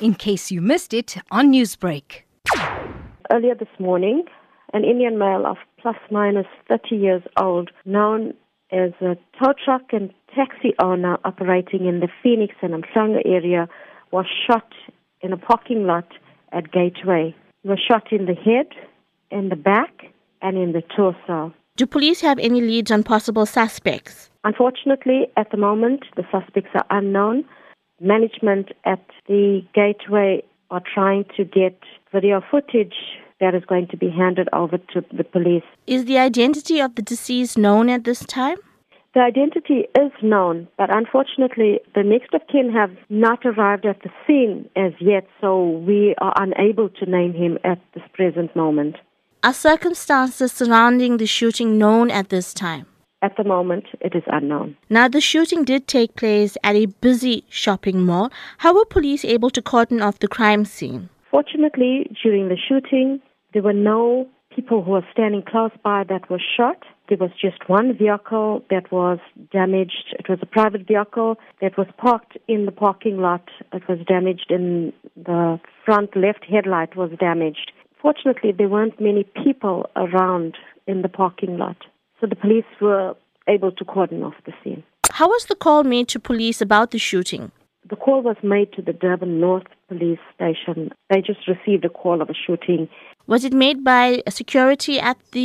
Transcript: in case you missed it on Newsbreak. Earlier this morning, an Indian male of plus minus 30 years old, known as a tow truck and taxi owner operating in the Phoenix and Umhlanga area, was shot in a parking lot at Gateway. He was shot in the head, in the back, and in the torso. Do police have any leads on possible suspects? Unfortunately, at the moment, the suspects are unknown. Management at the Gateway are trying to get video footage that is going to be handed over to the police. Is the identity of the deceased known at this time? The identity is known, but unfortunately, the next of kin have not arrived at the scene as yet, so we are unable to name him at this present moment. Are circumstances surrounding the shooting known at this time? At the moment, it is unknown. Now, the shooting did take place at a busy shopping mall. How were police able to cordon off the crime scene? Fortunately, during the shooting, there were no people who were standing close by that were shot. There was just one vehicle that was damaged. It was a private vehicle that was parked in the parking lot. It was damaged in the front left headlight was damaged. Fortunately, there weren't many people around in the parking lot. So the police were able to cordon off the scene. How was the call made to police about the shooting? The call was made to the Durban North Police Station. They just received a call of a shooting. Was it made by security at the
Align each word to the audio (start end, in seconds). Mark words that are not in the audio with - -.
in 0.00 0.14
case 0.14 0.50
you 0.50 0.60
missed 0.60 0.92
it 0.92 1.16
on 1.30 1.52
Newsbreak. 1.52 2.22
Earlier 3.30 3.54
this 3.54 3.68
morning, 3.78 4.24
an 4.72 4.84
Indian 4.84 5.18
male 5.18 5.46
of 5.46 5.56
plus 5.80 5.96
minus 6.10 6.46
30 6.68 6.96
years 6.96 7.22
old, 7.38 7.70
known 7.84 8.34
as 8.72 8.90
a 9.00 9.16
tow 9.38 9.54
truck 9.64 9.92
and 9.92 10.12
taxi 10.34 10.74
owner 10.80 11.18
operating 11.24 11.86
in 11.86 12.00
the 12.00 12.08
Phoenix 12.22 12.54
and 12.62 12.74
Umhlanga 12.74 13.22
area, 13.24 13.68
was 14.10 14.26
shot 14.46 14.72
in 15.22 15.32
a 15.32 15.36
parking 15.36 15.86
lot 15.86 16.08
at 16.52 16.70
Gateway. 16.72 17.34
He 17.62 17.68
was 17.68 17.80
shot 17.80 18.12
in 18.12 18.26
the 18.26 18.34
head, 18.34 18.68
in 19.30 19.48
the 19.48 19.56
back, 19.56 20.06
and 20.42 20.56
in 20.56 20.72
the 20.72 20.82
torso. 20.94 21.52
Do 21.76 21.86
police 21.86 22.20
have 22.20 22.38
any 22.38 22.60
leads 22.60 22.90
on 22.90 23.02
possible 23.02 23.46
suspects? 23.46 24.30
Unfortunately, 24.44 25.26
at 25.36 25.50
the 25.50 25.56
moment, 25.56 26.04
the 26.16 26.24
suspects 26.30 26.70
are 26.74 26.86
unknown. 26.90 27.44
Management 28.00 28.72
at 28.84 29.04
the 29.26 29.62
Gateway 29.74 30.42
are 30.70 30.82
trying 30.94 31.24
to 31.36 31.44
get 31.44 31.78
video 32.12 32.42
footage 32.50 32.94
that 33.40 33.54
is 33.54 33.64
going 33.64 33.88
to 33.88 33.96
be 33.96 34.10
handed 34.10 34.48
over 34.52 34.78
to 34.78 35.04
the 35.16 35.24
police. 35.24 35.62
Is 35.86 36.04
the 36.04 36.18
identity 36.18 36.80
of 36.80 36.94
the 36.94 37.02
deceased 37.02 37.56
known 37.56 37.88
at 37.88 38.04
this 38.04 38.20
time? 38.20 38.58
The 39.14 39.20
identity 39.20 39.86
is 39.98 40.12
known, 40.22 40.68
but 40.76 40.94
unfortunately, 40.94 41.80
the 41.94 42.02
next 42.02 42.34
of 42.34 42.42
kin 42.52 42.70
have 42.70 42.90
not 43.08 43.46
arrived 43.46 43.86
at 43.86 44.02
the 44.02 44.10
scene 44.26 44.68
as 44.76 44.92
yet, 45.00 45.26
so 45.40 45.70
we 45.70 46.14
are 46.18 46.34
unable 46.36 46.90
to 46.90 47.06
name 47.06 47.32
him 47.32 47.56
at 47.64 47.78
this 47.94 48.04
present 48.12 48.54
moment. 48.54 48.96
Are 49.42 49.54
circumstances 49.54 50.52
surrounding 50.52 51.16
the 51.16 51.26
shooting 51.26 51.78
known 51.78 52.10
at 52.10 52.28
this 52.28 52.52
time? 52.52 52.86
At 53.26 53.36
the 53.36 53.42
moment, 53.42 53.86
it 54.00 54.14
is 54.14 54.22
unknown. 54.28 54.76
Now, 54.88 55.08
the 55.08 55.20
shooting 55.20 55.64
did 55.64 55.88
take 55.88 56.14
place 56.14 56.56
at 56.62 56.76
a 56.76 56.86
busy 56.86 57.42
shopping 57.48 58.02
mall. 58.02 58.30
How 58.58 58.72
were 58.72 58.84
police 58.84 59.24
able 59.24 59.50
to 59.50 59.60
cordon 59.60 60.00
off 60.00 60.20
the 60.20 60.28
crime 60.28 60.64
scene? 60.64 61.08
Fortunately, 61.28 62.08
during 62.22 62.48
the 62.48 62.56
shooting, 62.56 63.20
there 63.52 63.64
were 63.64 63.80
no 63.94 64.28
people 64.54 64.84
who 64.84 64.92
were 64.92 65.08
standing 65.12 65.42
close 65.42 65.72
by 65.82 66.04
that 66.08 66.30
were 66.30 66.40
shot. 66.56 66.84
There 67.08 67.18
was 67.18 67.32
just 67.32 67.68
one 67.68 67.98
vehicle 67.98 68.62
that 68.70 68.92
was 68.92 69.18
damaged. 69.50 70.14
It 70.20 70.28
was 70.28 70.38
a 70.40 70.46
private 70.46 70.86
vehicle 70.86 71.36
that 71.60 71.76
was 71.76 71.88
parked 71.98 72.38
in 72.46 72.64
the 72.64 72.76
parking 72.86 73.18
lot. 73.18 73.48
It 73.72 73.88
was 73.88 73.98
damaged 74.06 74.50
in 74.50 74.92
the 75.16 75.58
front 75.84 76.14
left 76.14 76.44
headlight 76.48 76.94
was 76.94 77.10
damaged. 77.18 77.72
Fortunately, 78.00 78.52
there 78.52 78.68
weren't 78.68 79.00
many 79.00 79.24
people 79.42 79.90
around 79.96 80.56
in 80.86 81.02
the 81.02 81.08
parking 81.08 81.58
lot. 81.58 81.78
So 82.20 82.26
the 82.26 82.36
police 82.36 82.64
were 82.80 83.14
able 83.48 83.72
to 83.72 83.84
cordon 83.84 84.22
off 84.22 84.34
the 84.44 84.52
scene. 84.62 84.82
How 85.10 85.28
was 85.28 85.46
the 85.46 85.54
call 85.54 85.84
made 85.84 86.08
to 86.08 86.18
police 86.18 86.60
about 86.60 86.90
the 86.90 86.98
shooting? 86.98 87.52
The 87.88 87.96
call 87.96 88.20
was 88.22 88.36
made 88.42 88.72
to 88.72 88.82
the 88.82 88.92
Durban 88.92 89.38
North 89.40 89.68
Police 89.88 90.18
Station. 90.34 90.90
They 91.08 91.20
just 91.20 91.46
received 91.46 91.84
a 91.84 91.88
call 91.88 92.20
of 92.20 92.28
a 92.28 92.34
shooting. 92.34 92.88
Was 93.28 93.44
it 93.44 93.52
made 93.52 93.84
by 93.84 94.22
security 94.28 94.98
at 94.98 95.18
the 95.32 95.44